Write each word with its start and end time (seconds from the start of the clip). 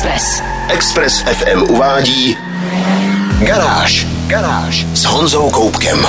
Express. 0.00 0.42
Express 0.68 1.20
FM 1.20 1.62
uvádí 1.62 2.36
Garáž. 3.38 4.06
Garáž 4.26 4.86
s 4.94 5.04
Honzou 5.04 5.50
Koupkem. 5.50 6.06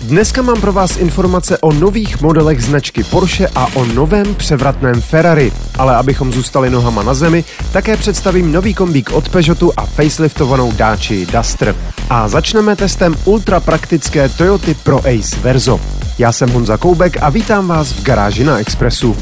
Dneska 0.00 0.42
mám 0.42 0.60
pro 0.60 0.72
vás 0.72 0.96
informace 0.96 1.58
o 1.58 1.72
nových 1.72 2.20
modelech 2.20 2.62
značky 2.62 3.04
Porsche 3.04 3.48
a 3.54 3.66
o 3.74 3.84
novém 3.84 4.34
převratném 4.34 5.00
Ferrari. 5.00 5.52
Ale 5.78 5.96
abychom 5.96 6.32
zůstali 6.32 6.70
nohama 6.70 7.02
na 7.02 7.14
zemi, 7.14 7.44
také 7.72 7.96
představím 7.96 8.52
nový 8.52 8.74
kombík 8.74 9.10
od 9.12 9.28
Peugeotu 9.28 9.72
a 9.76 9.86
faceliftovanou 9.86 10.72
Dacia 10.72 11.26
Duster. 11.32 11.74
A 12.10 12.28
začneme 12.28 12.76
testem 12.76 13.14
ultra 13.24 13.60
praktické 13.60 14.28
Toyota 14.28 14.72
Pro 14.82 14.98
Ace 14.98 15.36
Verzo. 15.42 15.80
Já 16.18 16.32
jsem 16.32 16.50
Honza 16.50 16.76
Koubek 16.76 17.16
a 17.20 17.30
vítám 17.30 17.68
vás 17.68 17.92
v 17.92 18.02
garáži 18.02 18.44
na 18.44 18.58
Expressu. 18.58 19.16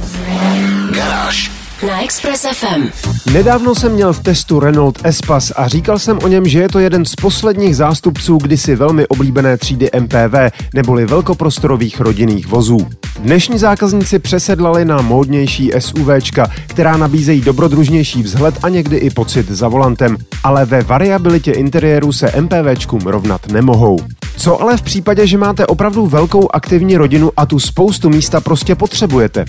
Garáž. 0.91 1.51
Na 1.89 2.05
Express 2.05 2.47
FM. 2.53 2.89
Nedávno 3.33 3.75
jsem 3.75 3.93
měl 3.93 4.13
v 4.13 4.21
testu 4.21 4.61
Renault 4.61 4.99
Espas 5.05 5.53
a 5.57 5.69
říkal 5.69 5.99
jsem 5.99 6.19
o 6.23 6.29
něm, 6.29 6.49
že 6.49 6.61
je 6.61 6.69
to 6.69 6.79
jeden 6.79 7.05
z 7.05 7.15
posledních 7.15 7.77
zástupců 7.77 8.39
kdysi 8.39 8.77
velmi 8.77 9.07
oblíbené 9.07 9.57
třídy 9.57 9.91
MPV, 10.01 10.35
neboli 10.75 11.07
velkoprostorových 11.07 12.01
rodinných 12.01 12.47
vozů. 12.47 12.89
Dnešní 13.19 13.59
zákazníci 13.59 14.19
přesedlali 14.19 14.85
na 14.85 15.03
módnější 15.03 15.73
SUVčka, 15.79 16.51
která 16.67 16.97
nabízejí 16.97 17.41
dobrodružnější 17.41 18.23
vzhled 18.23 18.55
a 18.63 18.69
někdy 18.69 18.97
i 18.97 19.11
pocit 19.11 19.51
za 19.51 19.69
volantem, 19.69 20.17
ale 20.45 20.65
ve 20.65 20.83
variabilitě 20.83 21.53
interiéru 21.53 22.13
se 22.13 22.33
MPVčkům 22.41 23.01
rovnat 23.01 23.47
nemohou. 23.47 23.99
Co 24.37 24.63
ale 24.63 24.77
v 24.77 24.83
případě, 24.83 25.27
že 25.27 25.39
máte 25.39 25.67
opravdu 25.67 26.07
velkou 26.07 26.49
aktivní 26.53 26.97
rodinu 26.97 27.31
a 27.37 27.47
tu 27.47 27.59
spoustu 27.59 28.11
místa 28.11 28.41
prostě 28.41 28.75
potřebujete? 28.75 29.45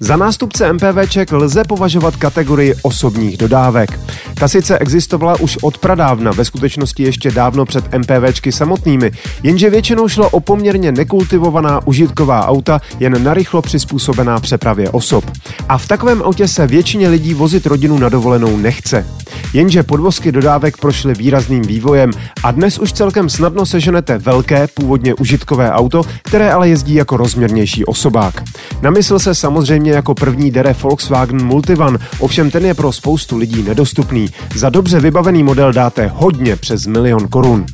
Za 0.00 0.16
nástupce 0.16 0.72
MPVček 0.72 1.32
lze 1.32 1.64
považovat 1.64 2.16
kategorii 2.16 2.74
osobních 2.82 3.36
dodávek. 3.36 4.00
Ta 4.34 4.48
sice 4.48 4.78
existovala 4.78 5.40
už 5.40 5.58
od 5.62 5.78
pradávna, 5.78 6.30
ve 6.30 6.44
skutečnosti 6.44 7.02
ještě 7.02 7.30
dávno 7.30 7.64
před 7.64 7.84
MPVčky 7.98 8.52
samotnými, 8.52 9.10
jenže 9.42 9.70
většinou 9.70 10.08
šlo 10.08 10.30
o 10.30 10.40
poměrně 10.40 10.92
nekultivovaná 10.92 11.86
užitková 11.86 12.48
auta, 12.48 12.80
jen 13.00 13.24
narychlo 13.24 13.62
přizpůsobená 13.62 14.40
přepravě 14.40 14.90
osob. 14.90 15.24
A 15.68 15.78
v 15.78 15.88
takovém 15.88 16.22
autě 16.22 16.48
se 16.48 16.66
většině 16.66 17.08
lidí 17.08 17.34
vozit 17.34 17.66
rodinu 17.66 17.98
na 17.98 18.08
dovolenou 18.08 18.56
nechce. 18.56 19.06
Jenže 19.52 19.82
podvozky 19.82 20.32
dodávek 20.32 20.76
prošly 20.76 21.14
výrazným 21.14 21.62
vývojem 21.62 22.10
a 22.44 22.50
dnes 22.50 22.78
už 22.78 22.92
celkem 22.92 23.28
snadno 23.28 23.66
seženete 23.66 24.18
velké, 24.18 24.66
původně 24.66 25.14
užitkové 25.14 25.72
auto, 25.72 26.02
které 26.22 26.52
ale 26.52 26.68
jezdí 26.68 26.94
jako 26.94 27.16
rozměrnější 27.16 27.84
osobák. 27.84 28.42
Na 28.82 28.90
mysl 28.90 29.18
se 29.18 29.34
samozřejmě 29.34 29.92
jako 29.92 30.14
první 30.14 30.50
dere 30.50 30.74
Volkswagen 30.82 31.44
Multivan, 31.46 31.98
ovšem 32.18 32.50
ten 32.50 32.66
je 32.66 32.74
pro 32.74 32.92
spoustu 32.92 33.36
lidí 33.36 33.62
nedostupný. 33.62 34.28
Za 34.56 34.70
dobře 34.70 35.00
vybavený 35.00 35.42
model 35.42 35.72
dáte 35.72 36.10
hodně 36.14 36.56
přes 36.56 36.86
milion 36.86 37.28
korun. 37.28 37.66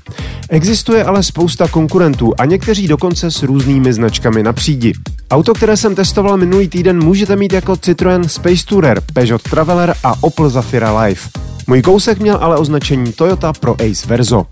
Existuje 0.49 1.05
ale 1.05 1.23
spousta 1.23 1.69
konkurentů 1.69 2.33
a 2.39 2.45
někteří 2.45 2.89
dokonce 2.89 3.31
s 3.31 3.43
různými 3.43 3.93
značkami 3.93 4.43
na 4.43 4.53
přídi. 4.53 4.93
Auto, 5.31 5.55
které 5.55 5.77
jsem 5.77 5.95
testoval 5.95 6.37
minulý 6.37 6.69
týden, 6.69 7.05
můžete 7.05 7.37
mít 7.37 7.53
jako 7.53 7.73
Citroën 7.73 8.27
Space 8.27 8.67
Tourer, 8.69 9.01
Peugeot 9.13 9.43
Traveler 9.43 9.95
a 10.05 10.15
Opel 10.23 10.51
Zafira 10.51 11.03
Life. 11.03 11.48
Můj 11.69 11.83
kousek 11.83 12.19
měl 12.19 12.39
ale 12.41 12.57
označení 12.57 13.13
Toyota 13.13 13.53
Pro 13.53 13.73
Ace 13.75 14.07
Verzo. 14.07 14.47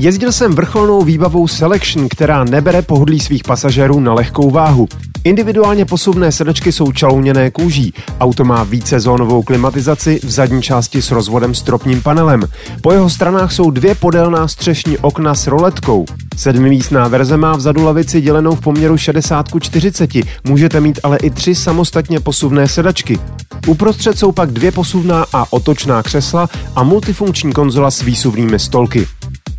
Jezdil 0.00 0.32
jsem 0.32 0.52
vrcholnou 0.52 1.02
výbavou 1.02 1.48
Selection, 1.48 2.08
která 2.08 2.44
nebere 2.44 2.82
pohodlí 2.82 3.20
svých 3.20 3.42
pasažérů 3.42 4.00
na 4.00 4.14
lehkou 4.14 4.50
váhu. 4.50 4.88
Individuálně 5.24 5.84
posuvné 5.84 6.32
sedačky 6.32 6.72
jsou 6.72 6.92
čalouněné 6.92 7.50
kůží. 7.50 7.94
Auto 8.20 8.44
má 8.44 8.64
vícezónovou 8.64 9.42
klimatizaci 9.42 10.20
v 10.22 10.30
zadní 10.30 10.62
části 10.62 11.02
s 11.02 11.10
rozvodem 11.10 11.54
stropním 11.54 12.02
panelem. 12.02 12.42
Po 12.82 12.92
jeho 12.92 13.10
stranách 13.10 13.52
jsou 13.52 13.70
dvě 13.70 13.94
podélná 13.94 14.48
střešní 14.48 14.98
okna 14.98 15.34
s 15.34 15.46
roletkou. 15.46 16.04
Sedmimístná 16.36 17.08
verze 17.08 17.36
má 17.36 17.56
vzadu 17.56 17.84
lavici 17.84 18.20
dělenou 18.20 18.54
v 18.54 18.60
poměru 18.60 18.96
60 18.96 19.48
k 19.48 19.62
40. 19.62 20.10
Můžete 20.44 20.80
mít 20.80 21.00
ale 21.02 21.16
i 21.16 21.30
tři 21.30 21.54
samostatně 21.54 22.20
posuvné 22.20 22.68
sedačky. 22.68 23.18
Uprostřed 23.66 24.18
jsou 24.18 24.32
pak 24.32 24.50
dvě 24.50 24.72
posuvná 24.72 25.26
a 25.32 25.52
otočná 25.52 26.02
křesla 26.02 26.48
a 26.76 26.82
multifunkční 26.82 27.52
konzola 27.52 27.90
s 27.90 28.02
výsuvnými 28.02 28.58
stolky. 28.58 29.06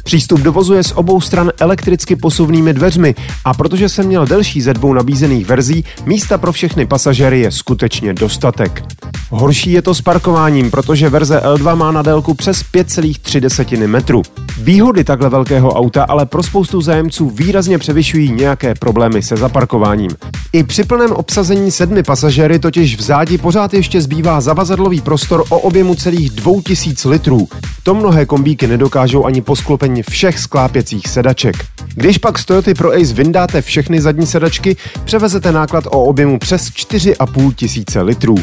Přístup 0.04 0.40
do 0.40 0.52
vozu 0.52 0.74
je 0.74 0.84
z 0.84 0.92
obou 0.92 1.22
stran 1.22 1.52
elektricky 1.60 2.16
posuvnými 2.16 2.74
dveřmi 2.74 3.16
a 3.46 3.54
protože 3.54 3.90
jsem 3.90 4.06
měl 4.06 4.26
delší 4.26 4.62
ze 4.62 4.74
dvou 4.74 4.94
nabízených 4.94 5.46
verzí, 5.46 5.86
místa 6.06 6.38
pro 6.38 6.52
všechny 6.52 6.86
pasažéry 6.86 7.40
je 7.40 7.52
skutečně 7.52 8.14
dostatek. 8.14 8.84
Horší 9.30 9.72
je 9.72 9.82
to 9.82 9.94
s 9.96 10.02
parkováním, 10.02 10.72
protože 10.72 11.10
verze 11.10 11.42
L2 11.44 11.76
má 11.76 11.92
na 11.92 12.02
délku 12.02 12.34
přes 12.34 12.64
5,3 12.74 13.88
metru. 13.88 14.22
Výhody 14.58 15.04
takhle 15.04 15.30
velkého 15.30 15.74
auta 15.74 16.04
ale 16.04 16.26
pro 16.26 16.44
spoustu 16.44 16.82
zájemců 16.82 17.30
výrazně 17.30 17.78
převyšují 17.78 18.32
nějaké 18.32 18.76
problémy 18.76 19.22
se 19.22 19.38
zaparkováním. 19.38 20.10
I 20.54 20.64
při 20.64 20.84
plném 20.84 21.12
obsazení 21.12 21.72
sedmi 21.72 22.04
pasažéry 22.04 22.60
totiž 22.60 22.98
v 22.98 23.02
zádi 23.02 23.38
pořád 23.38 23.74
ještě 23.74 24.02
zbývá 24.02 24.42
zavazadlový 24.42 25.02
prostor 25.02 25.44
o 25.50 25.60
objemu 25.60 25.96
celých 25.96 26.30
2000 26.30 27.10
litrů. 27.10 27.48
To 27.84 27.96
mnohé 27.96 28.26
kombíky 28.26 28.68
nedokážou 28.68 29.26
ani 29.26 29.42
po 29.42 29.56
sklopení 29.56 29.91
všech 30.10 30.40
sklápěcích 30.40 31.08
sedaček. 31.08 31.56
Když 31.96 32.18
pak 32.18 32.40
z 32.40 32.46
Toyota 32.46 32.72
Pro 32.78 32.92
Ace 32.92 33.14
vyndáte 33.14 33.62
všechny 33.62 34.02
zadní 34.02 34.26
sedačky, 34.26 34.76
převezete 35.06 35.52
náklad 35.52 35.86
o 35.86 36.04
objemu 36.04 36.40
přes 36.40 36.70
4,5 36.70 37.54
tisíce 37.54 38.02
litrů. 38.02 38.36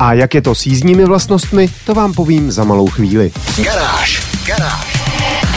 A 0.00 0.12
jak 0.12 0.34
je 0.34 0.42
to 0.42 0.54
s 0.54 0.66
jízdními 0.66 1.04
vlastnostmi, 1.04 1.68
to 1.86 1.94
vám 1.94 2.12
povím 2.12 2.52
za 2.52 2.64
malou 2.64 2.86
chvíli. 2.88 3.32
Garáž. 3.64 4.22
Garáž. 4.46 5.11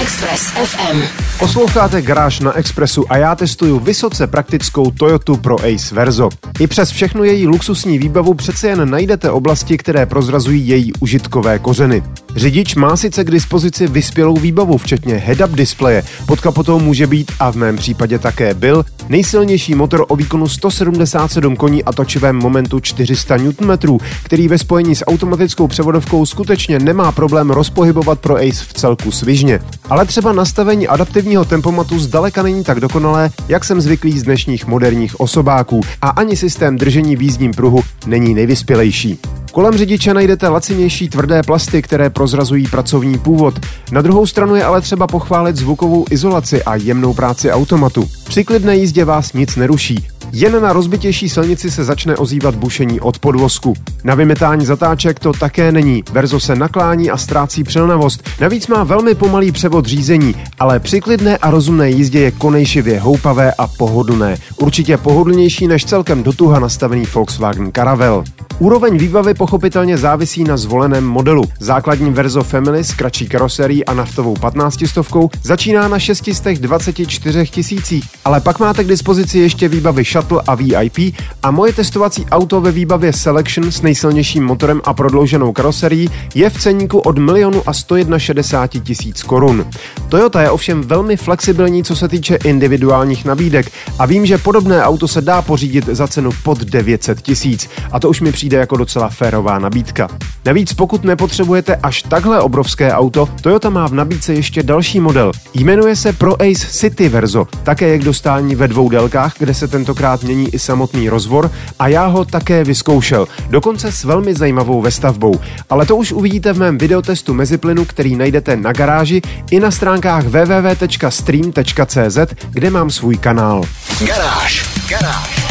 Express 0.05 0.41
FM. 0.41 1.01
Posloucháte 1.39 2.01
Garáž 2.01 2.39
na 2.39 2.53
Expressu 2.53 3.11
a 3.11 3.17
já 3.17 3.35
testuju 3.35 3.79
vysoce 3.79 4.27
praktickou 4.27 4.91
Toyota 4.91 5.33
Pro 5.33 5.55
Ace 5.59 5.95
Verzo. 5.95 6.29
I 6.59 6.67
přes 6.67 6.89
všechnu 6.89 7.23
její 7.23 7.47
luxusní 7.47 7.99
výbavu 7.99 8.33
přece 8.33 8.67
jen 8.67 8.89
najdete 8.89 9.31
oblasti, 9.31 9.77
které 9.77 10.05
prozrazují 10.05 10.67
její 10.67 10.93
užitkové 10.99 11.59
kořeny. 11.59 12.03
Řidič 12.35 12.75
má 12.75 12.97
sice 12.97 13.23
k 13.23 13.31
dispozici 13.31 13.87
vyspělou 13.87 14.37
výbavu, 14.37 14.77
včetně 14.77 15.23
head-up 15.27 15.55
displeje, 15.55 16.03
pod 16.25 16.41
kapotou 16.41 16.79
může 16.79 17.07
být, 17.07 17.31
a 17.39 17.51
v 17.51 17.55
mém 17.55 17.75
případě 17.75 18.19
také 18.19 18.53
byl, 18.53 18.85
nejsilnější 19.09 19.75
motor 19.75 20.05
o 20.07 20.15
výkonu 20.15 20.47
177 20.47 21.55
koní 21.55 21.83
a 21.83 21.93
točivém 21.93 22.35
momentu 22.35 22.79
400 22.79 23.37
Nm, 23.37 23.97
který 24.23 24.47
ve 24.47 24.57
spojení 24.57 24.95
s 24.95 25.05
automatickou 25.05 25.67
převodovkou 25.67 26.25
skutečně 26.25 26.79
nemá 26.79 27.11
problém 27.11 27.49
rozpohybovat 27.49 28.19
pro 28.19 28.35
Ace 28.35 28.65
v 28.67 28.73
celku 28.73 29.11
svižně. 29.11 29.59
Ale 29.89 30.05
třeba 30.05 30.33
nastavení 30.33 30.87
adaptivního 30.87 31.45
tempomatu 31.45 31.99
zdaleka 31.99 32.43
není 32.43 32.63
tak 32.63 32.79
dokonalé, 32.79 33.29
jak 33.47 33.65
jsem 33.65 33.81
zvyklý 33.81 34.19
z 34.19 34.23
dnešních 34.23 34.67
moderních 34.67 35.19
osobáků 35.19 35.81
a 36.01 36.09
ani 36.09 36.37
systém 36.37 36.77
držení 36.77 37.15
v 37.15 37.21
jízdním 37.21 37.53
pruhu 37.53 37.81
není 38.05 38.33
nejvyspělejší. 38.33 39.19
Kolem 39.55 39.77
řidiče 39.77 40.13
najdete 40.13 40.47
lacinější 40.47 41.09
tvrdé 41.09 41.43
plasty, 41.43 41.81
které 41.81 42.09
prozrazují 42.09 42.67
pracovní 42.67 43.17
původ. 43.17 43.59
Na 43.91 44.01
druhou 44.01 44.25
stranu 44.25 44.55
je 44.55 44.63
ale 44.63 44.81
třeba 44.81 45.07
pochválit 45.07 45.55
zvukovou 45.55 46.05
izolaci 46.09 46.63
a 46.63 46.75
jemnou 46.75 47.13
práci 47.13 47.51
automatu. 47.51 48.09
Při 48.23 48.43
klidné 48.43 48.77
jízdě 48.77 49.05
vás 49.05 49.33
nic 49.33 49.55
neruší. 49.55 50.07
Jen 50.37 50.61
na 50.61 50.73
rozbitější 50.73 51.29
silnici 51.29 51.71
se 51.71 51.83
začne 51.83 52.17
ozývat 52.17 52.55
bušení 52.55 52.99
od 52.99 53.19
podvozku. 53.19 53.73
Na 54.03 54.15
vymetání 54.15 54.65
zatáček 54.65 55.19
to 55.19 55.33
také 55.33 55.71
není. 55.71 56.03
Verzo 56.11 56.39
se 56.39 56.55
naklání 56.55 57.11
a 57.11 57.17
ztrácí 57.17 57.63
přilnavost. 57.63 58.29
Navíc 58.41 58.67
má 58.67 58.83
velmi 58.83 59.15
pomalý 59.15 59.51
převod 59.51 59.85
řízení, 59.85 60.35
ale 60.59 60.79
při 60.79 61.01
klidné 61.01 61.37
a 61.37 61.51
rozumné 61.51 61.89
jízdě 61.89 62.19
je 62.19 62.31
konejšivě 62.31 62.99
houpavé 62.99 63.53
a 63.53 63.67
pohodlné. 63.67 64.37
Určitě 64.57 64.97
pohodlnější 64.97 65.67
než 65.67 65.85
celkem 65.85 66.23
dotuha 66.23 66.59
nastavený 66.59 67.05
Volkswagen 67.13 67.71
Caravelle. 67.71 68.23
Úroveň 68.59 68.97
výbavy 68.97 69.33
pochopitelně 69.33 69.97
závisí 69.97 70.43
na 70.43 70.57
zvoleném 70.57 71.05
modelu. 71.05 71.43
Základní 71.59 72.11
verzo 72.11 72.43
Family 72.43 72.83
s 72.83 72.93
kratší 72.93 73.27
karoserií 73.27 73.85
a 73.85 73.93
naftovou 73.93 74.33
15 74.33 74.87
stovkou 74.87 75.29
začíná 75.43 75.87
na 75.87 75.99
624 75.99 77.47
tisících, 77.47 78.05
ale 78.25 78.41
pak 78.41 78.59
máte 78.59 78.83
k 78.83 78.87
dispozici 78.87 79.39
ještě 79.39 79.67
výbavy 79.67 80.05
Shuttle 80.25 80.41
a 80.47 80.55
VIP 80.55 81.15
a 81.43 81.51
moje 81.51 81.73
testovací 81.73 82.25
auto 82.31 82.61
ve 82.61 82.71
výbavě 82.71 83.13
Selection 83.13 83.71
s 83.71 83.81
nejsilnějším 83.81 84.45
motorem 84.45 84.81
a 84.83 84.93
prodlouženou 84.93 85.53
karoserií 85.53 86.09
je 86.35 86.49
v 86.49 86.61
ceníku 86.61 86.99
od 86.99 87.17
milionu 87.17 87.63
a 87.65 87.73
161 87.73 88.85
tisíc 88.85 89.23
korun. 89.23 89.65
Toyota 90.09 90.41
je 90.41 90.49
ovšem 90.49 90.81
velmi 90.81 91.17
flexibilní, 91.17 91.83
co 91.83 91.95
se 91.95 92.07
týče 92.07 92.35
individuálních 92.35 93.25
nabídek 93.25 93.71
a 93.99 94.05
vím, 94.05 94.25
že 94.25 94.37
podobné 94.37 94.83
auto 94.83 95.07
se 95.07 95.21
dá 95.21 95.41
pořídit 95.41 95.85
za 95.85 96.07
cenu 96.07 96.29
pod 96.43 96.59
900 96.59 97.21
tisíc 97.21 97.69
a 97.91 97.99
to 97.99 98.09
už 98.09 98.21
mi 98.21 98.31
přijde 98.31 98.57
jako 98.57 98.77
docela 98.77 99.09
férová 99.09 99.59
nabídka. 99.59 100.07
Navíc 100.45 100.73
pokud 100.73 101.03
nepotřebujete 101.03 101.75
až 101.75 102.01
takhle 102.01 102.41
obrovské 102.41 102.93
auto, 102.93 103.29
Toyota 103.41 103.69
má 103.69 103.87
v 103.87 103.93
nabídce 103.93 104.33
ještě 104.33 104.63
další 104.63 104.99
model. 104.99 105.31
Jmenuje 105.53 105.95
se 105.95 106.13
Pro 106.13 106.41
Ace 106.41 106.67
City 106.67 107.09
Verzo, 107.09 107.47
také 107.63 107.87
je 107.87 107.97
k 107.97 108.03
dostání 108.03 108.55
ve 108.55 108.67
dvou 108.67 108.89
délkách, 108.89 109.33
kde 109.39 109.53
se 109.53 109.67
tentokrát 109.67 110.04
mění 110.23 110.53
i 110.53 110.59
samotný 110.59 111.09
rozvor 111.09 111.51
a 111.79 111.87
já 111.87 112.05
ho 112.05 112.25
také 112.25 112.63
vyzkoušel, 112.63 113.27
dokonce 113.49 113.91
s 113.91 114.03
velmi 114.03 114.33
zajímavou 114.33 114.81
vestavbou. 114.81 115.39
Ale 115.69 115.85
to 115.85 115.95
už 115.95 116.11
uvidíte 116.11 116.53
v 116.53 116.59
mém 116.59 116.77
videotestu 116.77 117.33
meziplynu, 117.33 117.85
který 117.85 118.15
najdete 118.15 118.57
na 118.57 118.73
garáži 118.73 119.21
i 119.51 119.59
na 119.59 119.71
stránkách 119.71 120.23
www.stream.cz, 120.23 122.17
kde 122.49 122.69
mám 122.69 122.89
svůj 122.89 123.17
kanál. 123.17 123.63
Garáž. 124.07 124.69
Garáž. 124.89 125.45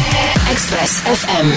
Express 0.51 0.91
FM. 0.91 1.51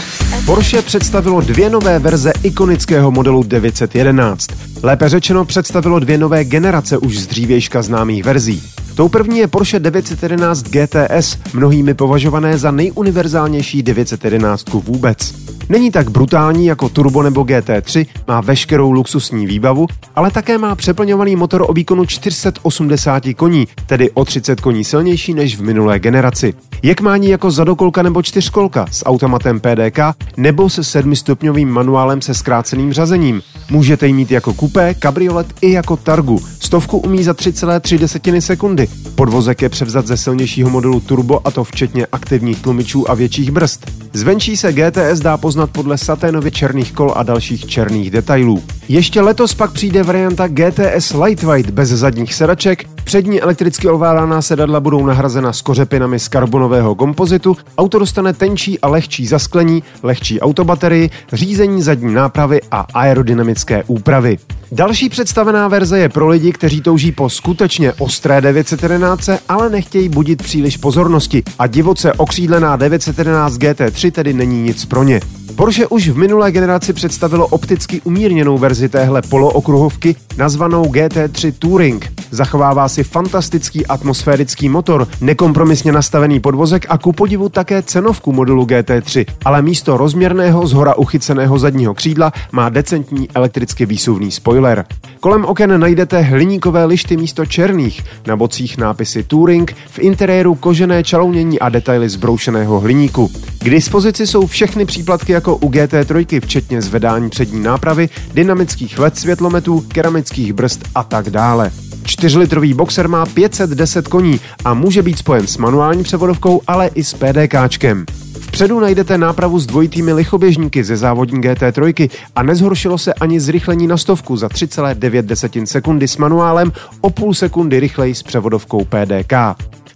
Porsche 0.46 0.82
představilo 0.82 1.40
dvě 1.40 1.70
nové 1.70 1.98
verze 1.98 2.32
ikonického 2.42 3.10
modelu 3.10 3.42
911. 3.42 4.46
Lépe 4.82 5.08
řečeno 5.08 5.44
představilo 5.44 5.98
dvě 5.98 6.18
nové 6.18 6.44
generace 6.44 6.98
už 6.98 7.18
z 7.18 7.26
dřívějška 7.26 7.82
známých 7.82 8.24
verzí. 8.24 8.62
Tou 8.98 9.08
první 9.08 9.38
je 9.38 9.48
Porsche 9.48 9.78
911 9.78 10.62
GTS, 10.62 11.38
mnohými 11.54 11.94
považované 11.94 12.58
za 12.58 12.70
nejuniverzálnější 12.70 13.82
911 13.82 14.68
vůbec. 14.72 15.34
Není 15.70 15.90
tak 15.90 16.10
brutální 16.10 16.66
jako 16.66 16.88
Turbo 16.88 17.22
nebo 17.22 17.42
GT3, 17.42 18.06
má 18.28 18.40
veškerou 18.40 18.90
luxusní 18.90 19.46
výbavu, 19.46 19.86
ale 20.16 20.30
také 20.30 20.58
má 20.58 20.74
přeplňovaný 20.74 21.36
motor 21.36 21.64
o 21.68 21.72
výkonu 21.72 22.04
480 22.04 23.22
koní, 23.36 23.68
tedy 23.86 24.10
o 24.10 24.24
30 24.24 24.60
koní 24.60 24.84
silnější 24.84 25.34
než 25.34 25.56
v 25.56 25.62
minulé 25.62 25.98
generaci. 25.98 26.54
Jak 26.82 27.00
mání 27.00 27.28
jako 27.28 27.50
zadokolka 27.50 28.02
nebo 28.02 28.22
čtyřkolka 28.22 28.86
s 28.90 29.06
automatem 29.06 29.60
PDK 29.60 29.98
nebo 30.36 30.70
se 30.70 30.84
sedmistupňovým 30.84 31.68
manuálem 31.68 32.22
se 32.22 32.34
zkráceným 32.34 32.92
řazením. 32.92 33.42
Můžete 33.70 34.06
ji 34.06 34.12
mít 34.12 34.30
jako 34.30 34.54
kupé, 34.54 34.94
kabriolet 34.94 35.46
i 35.60 35.72
jako 35.72 35.96
targu. 35.96 36.40
Stovku 36.60 36.98
umí 36.98 37.24
za 37.24 37.32
3,3 37.32 38.40
sekundy. 38.40 38.88
Podvozek 39.14 39.62
je 39.62 39.68
převzat 39.68 40.06
ze 40.06 40.16
silnějšího 40.16 40.70
modelu 40.70 41.00
Turbo 41.00 41.46
a 41.46 41.50
to 41.50 41.64
včetně 41.64 42.06
aktivních 42.12 42.62
tlumičů 42.62 43.10
a 43.10 43.14
větších 43.14 43.50
brzd. 43.50 43.90
Zvenčí 44.12 44.56
se 44.56 44.72
GTS 44.72 45.20
dá 45.20 45.36
poznat 45.36 45.57
podle 45.66 45.98
saténově 45.98 46.50
černých 46.50 46.92
kol 46.92 47.12
a 47.16 47.22
dalších 47.22 47.66
černých 47.66 48.10
detailů. 48.10 48.62
Ještě 48.88 49.20
letos 49.20 49.54
pak 49.54 49.72
přijde 49.72 50.02
varianta 50.02 50.48
GTS 50.48 51.12
Lightweight 51.24 51.70
bez 51.70 51.88
zadních 51.88 52.34
sedaček, 52.34 52.84
přední 53.04 53.40
elektricky 53.40 53.88
ovládaná 53.88 54.42
sedadla 54.42 54.80
budou 54.80 55.06
nahrazena 55.06 55.52
s 55.52 55.62
kořepinami 55.62 56.18
z 56.18 56.28
karbonového 56.28 56.94
kompozitu, 56.94 57.56
auto 57.78 57.98
dostane 57.98 58.32
tenčí 58.32 58.80
a 58.80 58.88
lehčí 58.88 59.26
zasklení, 59.26 59.82
lehčí 60.02 60.40
autobaterii, 60.40 61.10
řízení 61.32 61.82
zadní 61.82 62.14
nápravy 62.14 62.60
a 62.70 62.86
aerodynamické 62.94 63.84
úpravy. 63.86 64.38
Další 64.72 65.08
představená 65.08 65.68
verze 65.68 65.98
je 65.98 66.08
pro 66.08 66.28
lidi, 66.28 66.52
kteří 66.52 66.80
touží 66.80 67.12
po 67.12 67.30
skutečně 67.30 67.92
ostré 67.92 68.40
911, 68.40 69.30
ale 69.48 69.70
nechtějí 69.70 70.08
budit 70.08 70.42
příliš 70.42 70.76
pozornosti 70.76 71.42
a 71.58 71.66
divoce 71.66 72.12
okřídlená 72.12 72.76
911 72.76 73.54
GT3 73.54 74.10
tedy 74.12 74.32
není 74.32 74.62
nic 74.62 74.84
pro 74.84 75.04
ně. 75.04 75.20
Porsche 75.58 75.86
už 75.86 76.08
v 76.08 76.16
minulé 76.16 76.52
generaci 76.52 76.92
představilo 76.92 77.46
opticky 77.46 78.00
umírněnou 78.04 78.58
verzi 78.58 78.88
téhle 78.88 79.22
polookruhovky 79.22 80.16
nazvanou 80.36 80.84
GT3 80.84 81.52
Touring. 81.58 82.12
Zachovává 82.30 82.88
si 82.88 83.04
fantastický 83.04 83.86
atmosférický 83.86 84.68
motor, 84.68 85.08
nekompromisně 85.20 85.92
nastavený 85.92 86.40
podvozek 86.40 86.86
a 86.88 86.98
ku 86.98 87.12
podivu 87.12 87.48
také 87.48 87.82
cenovku 87.82 88.32
modulu 88.32 88.64
GT3, 88.64 89.26
ale 89.44 89.62
místo 89.62 89.96
rozměrného 89.96 90.66
zhora 90.66 90.94
uchyceného 90.94 91.58
zadního 91.58 91.94
křídla 91.94 92.32
má 92.52 92.68
decentní 92.68 93.28
elektricky 93.34 93.86
výsuvný 93.86 94.30
spoiler. 94.30 94.84
Kolem 95.20 95.44
oken 95.44 95.80
najdete 95.80 96.20
hliníkové 96.20 96.84
lišty 96.84 97.16
místo 97.16 97.46
černých, 97.46 98.02
na 98.26 98.36
bocích 98.36 98.78
nápisy 98.78 99.22
Touring, 99.22 99.76
v 99.90 99.98
interiéru 99.98 100.54
kožené 100.54 101.04
čalounění 101.04 101.60
a 101.60 101.68
detaily 101.68 102.08
zbroušeného 102.08 102.80
hliníku. 102.80 103.30
K 103.58 103.70
dispozici 103.70 104.26
jsou 104.26 104.46
všechny 104.46 104.84
příplatky 104.84 105.32
jako 105.32 105.47
u 105.56 105.70
GT3, 105.70 106.40
včetně 106.40 106.82
zvedání 106.82 107.30
přední 107.30 107.62
nápravy, 107.62 108.08
dynamických 108.34 108.98
LED 108.98 109.18
světlometů, 109.18 109.80
keramických 109.80 110.52
brzd 110.52 110.84
a 110.94 111.02
tak 111.02 111.30
dále. 111.30 111.70
4-litrový 112.02 112.74
boxer 112.74 113.08
má 113.08 113.26
510 113.26 114.08
koní 114.08 114.40
a 114.64 114.74
může 114.74 115.02
být 115.02 115.18
spojen 115.18 115.46
s 115.46 115.56
manuální 115.56 116.02
převodovkou, 116.02 116.60
ale 116.66 116.90
i 116.94 117.04
s 117.04 117.14
PDKčkem. 117.14 118.04
Vpředu 118.40 118.80
najdete 118.80 119.18
nápravu 119.18 119.58
s 119.58 119.66
dvojitými 119.66 120.12
lichoběžníky 120.12 120.84
ze 120.84 120.96
závodní 120.96 121.40
GT3 121.40 122.10
a 122.36 122.42
nezhoršilo 122.42 122.98
se 122.98 123.14
ani 123.14 123.40
zrychlení 123.40 123.86
na 123.86 123.96
stovku 123.96 124.36
za 124.36 124.48
3,9 124.48 125.64
sekundy 125.64 126.08
s 126.08 126.16
manuálem 126.16 126.72
o 127.00 127.10
půl 127.10 127.34
sekundy 127.34 127.80
rychleji 127.80 128.14
s 128.14 128.22
převodovkou 128.22 128.84
PDK. 128.84 129.32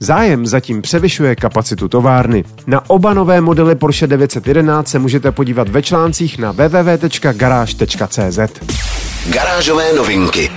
Zájem 0.03 0.47
zatím 0.47 0.83
převyšuje 0.83 1.37
kapacitu 1.37 1.89
továrny. 1.89 2.45
Na 2.67 2.91
oba 2.91 3.15
nové 3.15 3.41
modely 3.41 3.75
Porsche 3.75 4.07
911 4.07 4.89
se 4.89 4.99
můžete 4.99 5.33
podívat 5.33 5.69
ve 5.69 5.83
článcích 5.83 6.39
na 6.39 6.53
www.garage.cz. 6.53 8.39
Garážové 9.31 9.93
novinky. 9.93 10.51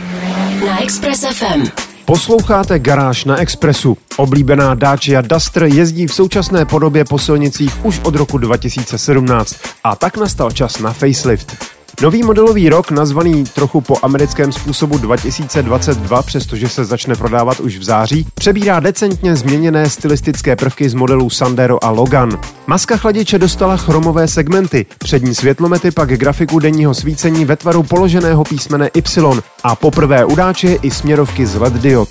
Na 0.68 0.84
Express 0.84 1.26
FM. 1.26 1.68
Posloucháte 2.06 2.80
Garáž 2.80 3.26
na 3.26 3.38
Expressu. 3.38 3.98
Oblíbená 4.18 4.76
Dacia 4.76 5.22
Duster 5.22 5.64
jezdí 5.64 6.08
v 6.08 6.14
současné 6.14 6.66
podobě 6.66 7.06
po 7.06 7.20
silnicích 7.20 7.86
už 7.86 8.00
od 8.04 8.16
roku 8.16 8.38
2017 8.38 9.56
a 9.84 9.96
tak 9.96 10.18
nastal 10.18 10.52
čas 10.52 10.80
na 10.80 10.94
facelift. 10.94 11.75
Nový 12.02 12.24
modelový 12.24 12.70
rok, 12.70 12.92
nazvaný 12.92 13.44
trochu 13.44 13.82
po 13.82 13.96
americkém 14.02 14.52
způsobu 14.52 14.98
2022, 14.98 16.24
přestože 16.24 16.70
se 16.70 16.86
začne 16.86 17.16
prodávat 17.16 17.60
už 17.60 17.78
v 17.78 17.84
září, 17.84 18.28
přebírá 18.34 18.80
decentně 18.80 19.36
změněné 19.36 19.90
stylistické 19.90 20.56
prvky 20.56 20.90
z 20.90 20.94
modelů 20.94 21.30
Sandero 21.30 21.84
a 21.84 21.90
Logan. 21.90 22.40
Maska 22.68 22.98
chladiče 22.98 23.40
dostala 23.40 23.78
chromové 23.78 24.28
segmenty, 24.28 24.86
přední 25.00 25.36
světlomety 25.36 25.92
pak 25.92 26.10
grafiku 26.10 26.60
denního 26.60 26.94
svícení 26.94 27.46
ve 27.46 27.56
tvaru 27.56 27.84
položeného 27.84 28.44
písmene 28.44 28.90
Y 28.94 29.42
a 29.64 29.76
poprvé 29.76 30.26
udáče 30.26 30.78
i 30.82 30.92
směrovky 30.92 31.46
z 31.46 31.56
LED 31.56 31.74
diod. 31.74 32.10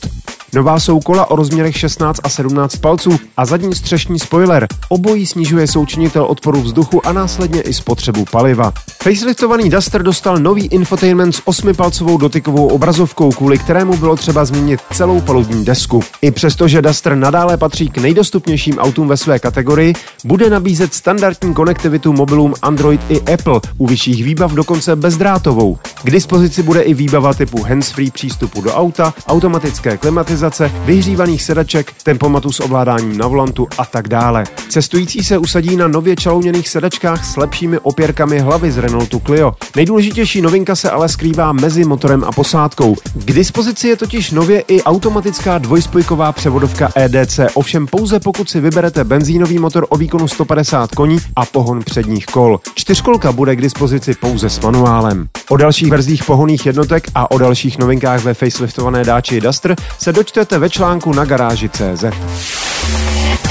Nová 0.54 0.80
jsou 0.80 1.00
kola 1.00 1.30
o 1.30 1.36
rozměrech 1.36 1.76
16 1.76 2.20
a 2.22 2.28
17 2.28 2.76
palců 2.76 3.18
a 3.36 3.44
zadní 3.46 3.74
střešní 3.74 4.18
spoiler. 4.18 4.66
Obojí 4.88 5.26
snižuje 5.26 5.66
součinitel 5.66 6.24
odporu 6.24 6.62
vzduchu 6.62 7.06
a 7.06 7.12
následně 7.12 7.62
i 7.62 7.72
spotřebu 7.72 8.24
paliva. 8.24 8.72
Faceliftovaný 9.02 9.70
Duster 9.70 10.02
dostal 10.02 10.38
nový 10.38 10.66
infotainment 10.66 11.34
s 11.34 11.42
8-palcovou 11.42 12.18
dotykovou 12.18 12.66
obrazovkou, 12.66 13.30
kvůli 13.30 13.58
kterému 13.58 13.96
bylo 13.96 14.16
třeba 14.16 14.44
změnit 14.44 14.80
celou 14.92 15.20
palubní 15.20 15.64
desku. 15.64 16.02
I 16.22 16.30
přesto, 16.30 16.68
že 16.68 16.82
Duster 16.82 17.14
nadále 17.14 17.56
patří 17.56 17.88
k 17.88 17.98
nejdostupnějším 17.98 18.78
autům 18.78 19.08
ve 19.08 19.16
své 19.16 19.38
kategorii, 19.38 19.94
bude 20.24 20.50
nabízet 20.50 20.94
standardní 20.94 21.54
konektivitu 21.54 22.12
mobilům 22.12 22.54
Android 22.62 23.00
i 23.08 23.20
Apple, 23.32 23.60
u 23.78 23.86
vyšších 23.86 24.24
výbav 24.24 24.52
dokonce 24.52 24.96
bezdrátovou. 24.96 25.78
K 26.04 26.10
dispozici 26.10 26.62
bude 26.62 26.80
i 26.80 26.94
výbava 26.94 27.34
typu 27.34 27.62
hands-free 27.62 28.10
přístupu 28.10 28.60
do 28.60 28.74
auta, 28.74 29.14
automatické 29.26 29.96
klimatizace, 29.96 30.43
vyhřívaných 30.84 31.42
sedaček, 31.42 31.92
tempomatu 32.02 32.52
s 32.52 32.60
ovládáním 32.60 33.18
na 33.18 33.26
volantu 33.26 33.68
a 33.78 33.84
tak 33.84 34.08
dále. 34.08 34.44
Cestující 34.68 35.24
se 35.24 35.38
usadí 35.38 35.76
na 35.76 35.88
nově 35.88 36.16
čalouněných 36.16 36.68
sedačkách 36.68 37.24
s 37.24 37.36
lepšími 37.36 37.78
opěrkami 37.78 38.38
hlavy 38.38 38.72
z 38.72 38.78
Renaultu 38.78 39.22
Clio. 39.26 39.52
Nejdůležitější 39.76 40.40
novinka 40.40 40.76
se 40.76 40.90
ale 40.90 41.08
skrývá 41.08 41.52
mezi 41.52 41.84
motorem 41.84 42.24
a 42.24 42.32
posádkou. 42.32 42.96
K 43.14 43.32
dispozici 43.32 43.88
je 43.88 43.96
totiž 43.96 44.30
nově 44.30 44.60
i 44.60 44.82
automatická 44.82 45.58
dvojspojková 45.58 46.32
převodovka 46.32 46.92
EDC, 46.96 47.40
ovšem 47.54 47.86
pouze 47.86 48.20
pokud 48.20 48.50
si 48.50 48.60
vyberete 48.60 49.04
benzínový 49.04 49.58
motor 49.58 49.86
o 49.88 49.96
výkonu 49.96 50.28
150 50.28 50.94
koní 50.94 51.18
a 51.36 51.46
pohon 51.46 51.82
předních 51.84 52.26
kol. 52.26 52.60
Čtyřkolka 52.74 53.32
bude 53.32 53.56
k 53.56 53.60
dispozici 53.60 54.14
pouze 54.14 54.50
s 54.50 54.60
manuálem. 54.60 55.28
O 55.48 55.56
dalších 55.56 55.90
verzích 55.90 56.24
pohoných 56.24 56.66
jednotek 56.66 57.06
a 57.14 57.30
o 57.30 57.38
dalších 57.38 57.78
novinkách 57.78 58.24
ve 58.24 58.34
faceliftované 58.34 59.04
dáči 59.04 59.40
Duster 59.40 59.76
se 59.98 60.12
dočtete 60.12 60.58
ve 60.58 60.70
článku 60.70 61.12
na 61.12 61.24
garáži 61.24 61.68
CZ. 61.68 62.04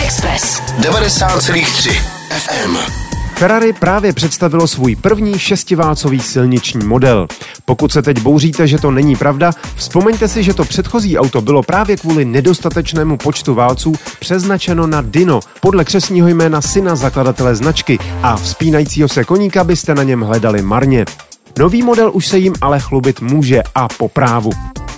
Express. 0.05 0.61
90,3 0.79 1.91
FM. 2.29 2.77
Ferrari 3.35 3.73
právě 3.73 4.13
představilo 4.13 4.67
svůj 4.67 4.95
první 4.95 5.39
šestiválcový 5.39 6.19
silniční 6.19 6.85
model. 6.85 7.27
Pokud 7.65 7.91
se 7.91 8.01
teď 8.01 8.19
bouříte, 8.19 8.67
že 8.67 8.77
to 8.77 8.91
není 8.91 9.15
pravda, 9.15 9.51
vzpomeňte 9.75 10.27
si, 10.27 10.43
že 10.43 10.53
to 10.53 10.65
předchozí 10.65 11.17
auto 11.17 11.41
bylo 11.41 11.63
právě 11.63 11.97
kvůli 11.97 12.25
nedostatečnému 12.25 13.17
počtu 13.17 13.53
válců 13.53 13.93
přeznačeno 14.19 14.87
na 14.87 15.01
Dino, 15.01 15.39
podle 15.61 15.85
křesního 15.85 16.27
jména 16.27 16.61
syna 16.61 16.95
zakladatele 16.95 17.55
značky 17.55 17.99
a 18.21 18.35
vzpínajícího 18.35 19.07
se 19.07 19.23
koníka 19.23 19.63
byste 19.63 19.95
na 19.95 20.03
něm 20.03 20.21
hledali 20.21 20.61
marně. 20.61 21.05
Nový 21.59 21.83
model 21.83 22.11
už 22.13 22.27
se 22.27 22.37
jim 22.37 22.53
ale 22.61 22.79
chlubit 22.79 23.21
může 23.21 23.61
a 23.75 23.87
po 23.87 24.09
právu. 24.09 24.49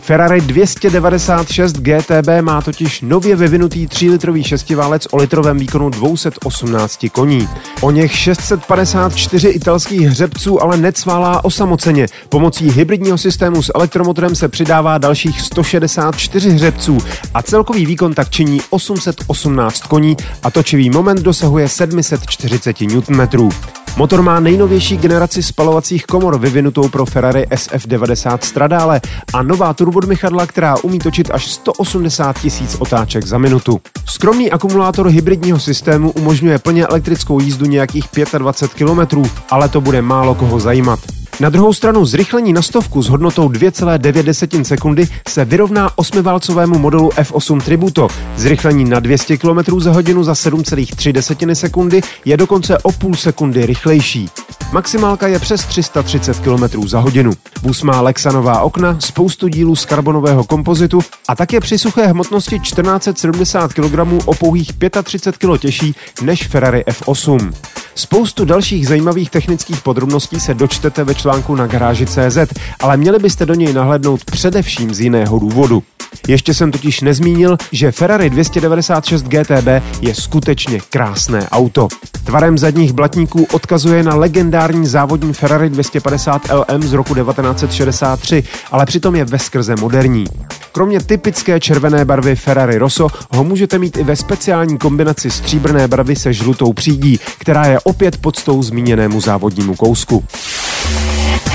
Ferrari 0.01 0.41
296 0.41 1.73
GTB 1.73 2.27
má 2.41 2.61
totiž 2.61 3.01
nově 3.01 3.35
vyvinutý 3.35 3.87
3-litrový 3.87 4.43
šestiválec 4.43 5.07
o 5.11 5.17
litrovém 5.17 5.57
výkonu 5.57 5.89
218 5.89 7.05
koní. 7.11 7.49
O 7.81 7.91
něch 7.91 8.15
654 8.17 9.49
italských 9.49 10.01
hřebců 10.01 10.63
ale 10.63 10.77
necválá 10.77 11.45
osamoceně. 11.45 12.07
Pomocí 12.29 12.71
hybridního 12.71 13.17
systému 13.17 13.63
s 13.63 13.71
elektromotorem 13.75 14.35
se 14.35 14.47
přidává 14.47 14.97
dalších 14.97 15.41
164 15.41 16.49
hřebců 16.49 16.97
a 17.33 17.41
celkový 17.41 17.85
výkon 17.85 18.13
tak 18.13 18.29
činí 18.29 18.61
818 18.69 19.81
koní 19.81 20.17
a 20.43 20.51
točivý 20.51 20.89
moment 20.89 21.21
dosahuje 21.21 21.69
740 21.69 22.81
Nm. 22.81 23.49
Motor 23.97 24.21
má 24.21 24.39
nejnovější 24.39 24.97
generaci 24.97 25.43
spalovacích 25.43 26.05
komor 26.05 26.39
vyvinutou 26.39 26.89
pro 26.89 27.05
Ferrari 27.05 27.43
SF90 27.43 28.37
Stradale 28.41 29.01
a 29.33 29.43
nová 29.43 29.73
turbodmychadla, 29.73 30.45
která 30.45 30.75
umí 30.83 30.99
točit 30.99 31.31
až 31.31 31.51
180 31.51 32.39
tisíc 32.39 32.75
otáček 32.79 33.25
za 33.25 33.37
minutu. 33.37 33.81
Skromný 34.05 34.51
akumulátor 34.51 35.07
hybridního 35.07 35.59
systému 35.59 36.11
umožňuje 36.11 36.59
plně 36.59 36.87
elektrickou 36.87 37.39
jízdu 37.39 37.65
nějakých 37.65 38.05
25 38.37 38.87
km, 38.87 39.23
ale 39.49 39.69
to 39.69 39.81
bude 39.81 40.01
málo 40.01 40.35
koho 40.35 40.59
zajímat. 40.59 41.14
Na 41.39 41.49
druhou 41.49 41.73
stranu 41.73 42.05
zrychlení 42.05 42.53
na 42.53 42.61
stovku 42.61 43.01
s 43.01 43.09
hodnotou 43.09 43.49
2,9 43.49 44.63
sekundy 44.63 45.07
se 45.27 45.45
vyrovná 45.45 45.97
osmiválcovému 45.97 46.79
modelu 46.79 47.09
F8 47.09 47.61
Tributo. 47.61 48.07
Zrychlení 48.35 48.85
na 48.85 48.99
200 48.99 49.37
km 49.37 49.79
za 49.79 49.91
hodinu 49.91 50.23
za 50.23 50.33
7,3 50.33 51.53
sekundy 51.53 52.01
je 52.25 52.37
dokonce 52.37 52.77
o 52.77 52.91
půl 52.91 53.15
sekundy 53.15 53.65
rychlejší. 53.65 54.29
Maximálka 54.71 55.27
je 55.27 55.39
přes 55.39 55.65
330 55.65 56.39
km 56.39 56.87
za 56.87 56.99
hodinu. 56.99 57.31
Vůz 57.61 57.83
má 57.83 58.01
Lexanová 58.01 58.61
okna, 58.61 58.97
spoustu 58.99 59.47
dílů 59.47 59.75
z 59.75 59.85
karbonového 59.85 60.43
kompozitu 60.43 60.99
a 61.27 61.35
také 61.35 61.59
při 61.59 61.77
suché 61.77 62.07
hmotnosti 62.07 62.59
1470 62.59 63.73
kg 63.73 63.99
o 64.25 64.33
pouhých 64.33 64.71
35 65.03 65.37
kg 65.37 65.61
těžší 65.61 65.95
než 66.21 66.47
Ferrari 66.47 66.83
F8. 66.87 67.53
Spoustu 67.95 68.45
dalších 68.45 68.87
zajímavých 68.87 69.29
technických 69.29 69.81
podrobností 69.81 70.39
se 70.39 70.53
dočtete 70.53 71.03
ve 71.03 71.15
článku 71.15 71.55
na 71.55 71.67
garáži 71.67 72.05
CZ, 72.05 72.37
ale 72.79 72.97
měli 72.97 73.19
byste 73.19 73.45
do 73.45 73.53
něj 73.53 73.73
nahlédnout 73.73 74.25
především 74.25 74.93
z 74.93 74.99
jiného 74.99 75.39
důvodu. 75.39 75.83
Ještě 76.27 76.53
jsem 76.53 76.71
totiž 76.71 77.01
nezmínil, 77.01 77.57
že 77.71 77.91
Ferrari 77.91 78.29
296 78.29 79.23
GTB 79.23 79.67
je 80.01 80.15
skutečně 80.15 80.79
krásné 80.89 81.49
auto. 81.49 81.87
Tvarem 82.23 82.57
zadních 82.57 82.93
blatníků 82.93 83.47
odkazuje 83.51 84.03
na 84.03 84.15
legendární 84.15 84.87
závodní 84.87 85.33
Ferrari 85.33 85.69
250 85.69 86.41
LM 86.69 86.83
z 86.83 86.93
roku 86.93 87.15
1963, 87.15 88.43
ale 88.71 88.85
přitom 88.85 89.15
je 89.15 89.25
veskrze 89.25 89.75
moderní. 89.79 90.25
Kromě 90.71 90.99
typické 90.99 91.59
červené 91.59 92.05
barvy 92.05 92.35
Ferrari 92.35 92.77
Rosso 92.77 93.07
ho 93.31 93.43
můžete 93.43 93.79
mít 93.79 93.97
i 93.97 94.03
ve 94.03 94.15
speciální 94.15 94.77
kombinaci 94.77 95.31
stříbrné 95.31 95.87
barvy 95.87 96.15
se 96.15 96.33
žlutou 96.33 96.73
přídí, 96.73 97.19
která 97.37 97.65
je 97.65 97.79
opět 97.79 98.17
podstou 98.17 98.63
zmíněnému 98.63 99.21
závodnímu 99.21 99.75
kousku. 99.75 100.23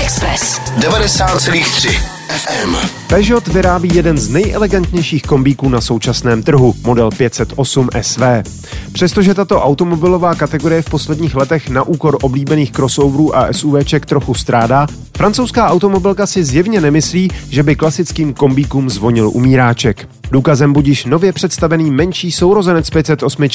Express 0.03 0.61
90,3 0.79 2.10
FM. 2.31 2.75
Peugeot 3.07 3.47
vyrábí 3.47 3.89
jeden 3.93 4.17
z 4.17 4.29
nejelegantnějších 4.29 5.23
kombíků 5.23 5.69
na 5.69 5.81
současném 5.81 6.43
trhu, 6.43 6.75
model 6.83 7.09
508 7.17 7.89
SV. 8.01 8.21
Přestože 8.91 9.33
tato 9.33 9.61
automobilová 9.61 10.35
kategorie 10.35 10.81
v 10.81 10.89
posledních 10.89 11.35
letech 11.35 11.69
na 11.69 11.83
úkor 11.83 12.17
oblíbených 12.21 12.71
crossoverů 12.71 13.37
a 13.37 13.53
SUVček 13.53 14.05
trochu 14.05 14.33
strádá, 14.33 14.87
francouzská 15.17 15.69
automobilka 15.69 16.27
si 16.27 16.43
zjevně 16.43 16.81
nemyslí, 16.81 17.31
že 17.49 17.63
by 17.63 17.75
klasickým 17.75 18.33
kombíkům 18.33 18.89
zvonil 18.89 19.29
umíráček. 19.33 20.07
Důkazem 20.31 20.73
budíš 20.73 21.05
nově 21.05 21.33
představený 21.33 21.91
menší 21.91 22.31
sourozenec 22.31 22.89
508, 22.89 23.47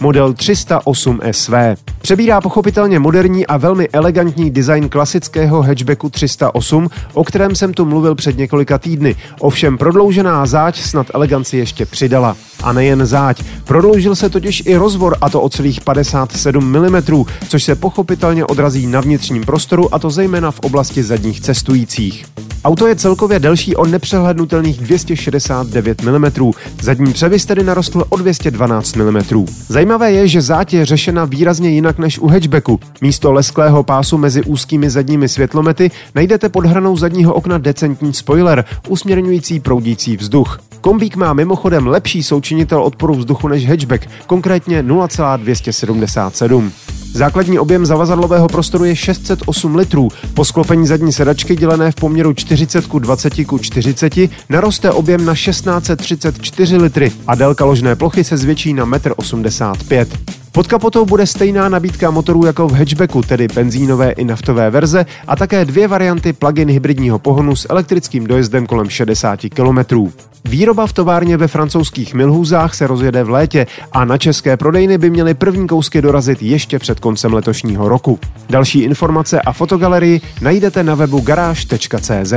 model 0.00 0.32
308 0.32 1.20
SV. 1.30 1.52
Přebírá 2.00 2.40
pochopitelně 2.40 2.98
moderní 2.98 3.46
a 3.46 3.56
velmi 3.56 3.88
elegantní 3.88 4.50
design 4.50 4.88
klasického 4.88 5.62
hatchbacku 5.62 6.10
308, 6.10 6.88
o 7.12 7.24
kterém 7.24 7.54
jsem 7.54 7.74
tu 7.74 7.84
mluvil 7.84 8.14
před 8.22 8.38
několika 8.38 8.78
týdny. 8.78 9.16
Ovšem 9.40 9.78
prodloužená 9.78 10.46
záď 10.46 10.80
snad 10.80 11.06
eleganci 11.14 11.56
ještě 11.56 11.86
přidala. 11.86 12.36
A 12.62 12.72
nejen 12.72 13.06
záď. 13.06 13.42
Prodloužil 13.64 14.16
se 14.16 14.30
totiž 14.30 14.62
i 14.66 14.76
rozvor 14.76 15.16
a 15.20 15.30
to 15.30 15.40
o 15.40 15.48
celých 15.48 15.80
57 15.80 16.64
mm, 16.64 17.24
což 17.48 17.64
se 17.64 17.74
pochopitelně 17.74 18.44
odrazí 18.44 18.86
na 18.86 19.00
vnitřním 19.00 19.42
prostoru 19.42 19.94
a 19.94 19.98
to 19.98 20.10
zejména 20.10 20.50
v 20.50 20.60
oblasti 20.60 21.02
zadních 21.02 21.40
cestujících. 21.40 22.26
Auto 22.64 22.86
je 22.86 22.96
celkově 22.96 23.38
delší 23.38 23.76
o 23.76 23.86
nepřehlednutelných 23.86 24.80
269 24.80 26.02
mm, 26.02 26.52
zadní 26.82 27.12
převis 27.12 27.46
tedy 27.46 27.64
narostl 27.64 28.04
o 28.08 28.16
212 28.16 28.96
mm. 28.96 29.46
Zajímavé 29.68 30.12
je, 30.12 30.28
že 30.28 30.42
záď 30.42 30.74
je 30.74 30.86
řešena 30.86 31.24
výrazně 31.24 31.70
jinak 31.70 31.98
než 31.98 32.18
u 32.18 32.28
hatchbacku. 32.28 32.80
Místo 33.00 33.32
lesklého 33.32 33.82
pásu 33.82 34.18
mezi 34.18 34.42
úzkými 34.42 34.90
zadními 34.90 35.28
světlomety 35.28 35.90
najdete 36.14 36.48
pod 36.48 36.66
hranou 36.66 36.96
zadního 36.96 37.34
okna 37.34 37.58
decentní 37.58 38.14
spoiler, 38.14 38.64
usměrňující 38.88 39.60
proudící 39.60 40.16
vzduch. 40.16 40.60
Kombík 40.80 41.16
má 41.16 41.32
mimochodem 41.32 41.86
lepší 41.86 42.22
součinitel 42.22 42.82
odporu 42.82 43.14
vzduchu 43.14 43.48
než 43.48 43.68
hatchback, 43.68 44.08
konkrétně 44.26 44.82
0,277. 44.82 46.72
Základní 47.14 47.58
objem 47.58 47.86
zavazadlového 47.86 48.48
prostoru 48.48 48.84
je 48.84 48.96
608 48.96 49.76
litrů. 49.76 50.08
Po 50.34 50.44
sklopení 50.44 50.86
zadní 50.86 51.12
sedačky 51.12 51.56
dělené 51.56 51.92
v 51.92 51.94
poměru 51.94 52.32
40 52.32 52.86
k 52.86 52.94
20 52.98 53.30
k 53.30 53.60
40 53.60 54.14
naroste 54.48 54.90
objem 54.90 55.24
na 55.24 55.34
1634 55.34 56.76
litry 56.76 57.12
a 57.26 57.34
délka 57.34 57.64
ložné 57.64 57.96
plochy 57.96 58.24
se 58.24 58.36
zvětší 58.36 58.74
na 58.74 58.86
1,85 58.86 60.00
m. 60.00 60.41
Pod 60.52 60.66
kapotou 60.66 61.06
bude 61.06 61.26
stejná 61.26 61.68
nabídka 61.68 62.10
motorů 62.10 62.46
jako 62.46 62.68
v 62.68 62.72
hatchbacku, 62.72 63.22
tedy 63.22 63.48
benzínové 63.48 64.10
i 64.10 64.24
naftové 64.24 64.70
verze 64.70 65.06
a 65.26 65.36
také 65.36 65.64
dvě 65.64 65.88
varianty 65.88 66.32
plug-in 66.32 66.70
hybridního 66.70 67.18
pohonu 67.18 67.56
s 67.56 67.66
elektrickým 67.70 68.26
dojezdem 68.26 68.66
kolem 68.66 68.90
60 68.90 69.40
km. 69.54 70.06
Výroba 70.44 70.86
v 70.86 70.92
továrně 70.92 71.36
ve 71.36 71.48
francouzských 71.48 72.14
Milhůzách 72.14 72.74
se 72.74 72.86
rozjede 72.86 73.24
v 73.24 73.30
létě 73.30 73.66
a 73.92 74.04
na 74.04 74.18
české 74.18 74.56
prodejny 74.56 74.98
by 74.98 75.10
měly 75.10 75.34
první 75.34 75.66
kousky 75.66 76.02
dorazit 76.02 76.42
ještě 76.42 76.78
před 76.78 77.00
koncem 77.00 77.34
letošního 77.34 77.88
roku. 77.88 78.18
Další 78.50 78.80
informace 78.80 79.40
a 79.40 79.52
fotogalerii 79.52 80.20
najdete 80.40 80.82
na 80.82 80.94
webu 80.94 81.20
garáž.cz. 81.20 82.32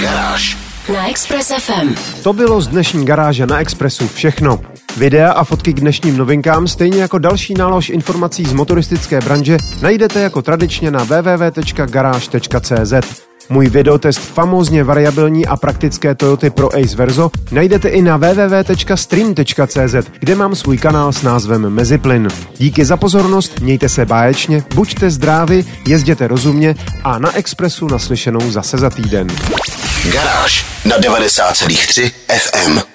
Garáž. 0.00 0.58
na 0.92 1.10
Express 1.10 1.52
FM. 1.58 1.94
To 2.22 2.32
bylo 2.32 2.60
z 2.60 2.68
dnešní 2.68 3.04
garáže 3.04 3.46
na 3.46 3.60
Expressu 3.60 4.08
všechno. 4.08 4.60
Videa 4.96 5.32
a 5.32 5.44
fotky 5.44 5.72
k 5.72 5.80
dnešním 5.80 6.16
novinkám, 6.16 6.68
stejně 6.68 7.00
jako 7.00 7.18
další 7.18 7.54
nálož 7.54 7.88
informací 7.88 8.44
z 8.44 8.52
motoristické 8.52 9.20
branže, 9.20 9.56
najdete 9.82 10.20
jako 10.20 10.42
tradičně 10.42 10.90
na 10.90 11.04
www.garage.cz. 11.04 12.92
Můj 13.48 13.68
videotest 13.68 14.20
famózně 14.20 14.84
variabilní 14.84 15.46
a 15.46 15.56
praktické 15.56 16.14
Toyoty 16.14 16.50
Pro 16.50 16.76
Ace 16.76 16.96
Verzo 16.96 17.30
najdete 17.50 17.88
i 17.88 18.02
na 18.02 18.16
www.stream.cz, 18.16 19.94
kde 20.20 20.34
mám 20.34 20.54
svůj 20.54 20.78
kanál 20.78 21.12
s 21.12 21.22
názvem 21.22 21.70
Meziplyn. 21.70 22.28
Díky 22.58 22.84
za 22.84 22.96
pozornost, 22.96 23.60
mějte 23.60 23.88
se 23.88 24.04
báječně, 24.04 24.64
buďte 24.74 25.10
zdraví, 25.10 25.64
jezděte 25.88 26.28
rozumně 26.28 26.74
a 27.04 27.18
na 27.18 27.36
Expressu 27.36 27.86
naslyšenou 27.86 28.50
zase 28.50 28.78
za 28.78 28.90
týden. 28.90 29.26
Garáž 30.12 30.66
na 30.84 30.98
90,3 30.98 32.10
FM. 32.38 32.91